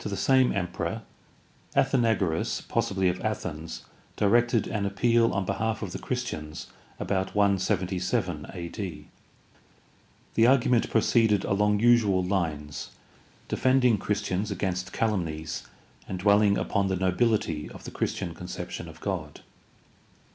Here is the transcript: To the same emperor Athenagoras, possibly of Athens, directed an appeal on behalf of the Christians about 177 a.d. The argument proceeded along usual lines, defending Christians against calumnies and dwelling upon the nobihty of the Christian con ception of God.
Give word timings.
To 0.00 0.10
the 0.10 0.18
same 0.18 0.52
emperor 0.52 1.00
Athenagoras, 1.74 2.60
possibly 2.68 3.08
of 3.08 3.22
Athens, 3.22 3.86
directed 4.14 4.66
an 4.66 4.84
appeal 4.84 5.32
on 5.32 5.46
behalf 5.46 5.80
of 5.80 5.92
the 5.92 5.98
Christians 5.98 6.66
about 7.00 7.34
177 7.34 8.48
a.d. 8.52 9.08
The 10.34 10.46
argument 10.46 10.90
proceeded 10.90 11.46
along 11.46 11.80
usual 11.80 12.22
lines, 12.22 12.90
defending 13.48 13.96
Christians 13.96 14.50
against 14.50 14.92
calumnies 14.92 15.66
and 16.06 16.18
dwelling 16.18 16.58
upon 16.58 16.88
the 16.88 16.96
nobihty 16.98 17.70
of 17.70 17.84
the 17.84 17.90
Christian 17.90 18.34
con 18.34 18.48
ception 18.48 18.88
of 18.88 19.00
God. 19.00 19.40